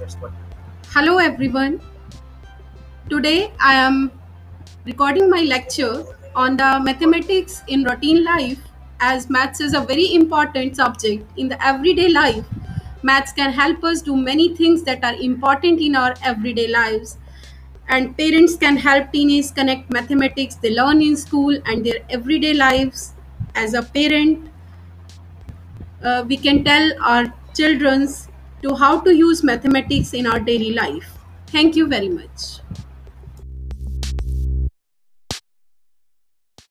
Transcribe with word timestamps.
Hello 0.00 1.18
everyone. 1.18 1.80
Today 3.10 3.50
I 3.58 3.74
am 3.74 4.12
recording 4.84 5.28
my 5.28 5.40
lecture 5.40 6.04
on 6.36 6.56
the 6.56 6.78
mathematics 6.78 7.62
in 7.66 7.82
routine 7.82 8.22
life 8.24 8.60
as 9.00 9.28
maths 9.28 9.60
is 9.60 9.74
a 9.74 9.80
very 9.80 10.14
important 10.14 10.76
subject 10.76 11.26
in 11.36 11.48
the 11.48 11.58
everyday 11.66 12.08
life. 12.08 12.44
Maths 13.02 13.32
can 13.32 13.52
help 13.52 13.82
us 13.82 14.00
do 14.00 14.14
many 14.14 14.54
things 14.54 14.84
that 14.84 15.02
are 15.02 15.14
important 15.14 15.80
in 15.80 15.96
our 15.96 16.14
everyday 16.22 16.68
lives. 16.68 17.18
And 17.88 18.16
parents 18.16 18.54
can 18.54 18.76
help 18.76 19.12
teenagers 19.12 19.50
connect 19.50 19.90
mathematics 19.90 20.54
they 20.54 20.74
learn 20.76 21.02
in 21.02 21.16
school 21.16 21.58
and 21.66 21.84
their 21.84 22.04
everyday 22.08 22.54
lives. 22.54 23.14
As 23.56 23.74
a 23.74 23.82
parent, 23.82 24.48
uh, 26.04 26.24
we 26.28 26.36
can 26.36 26.62
tell 26.62 26.92
our 27.02 27.34
children 27.54 28.06
to 28.62 28.74
how 28.74 29.00
to 29.00 29.14
use 29.14 29.42
mathematics 29.42 30.14
in 30.14 30.26
our 30.26 30.40
daily 30.40 30.72
life. 30.72 31.10
Thank 31.48 31.76
you 31.76 31.86
very 31.86 32.08
much. 32.08 32.60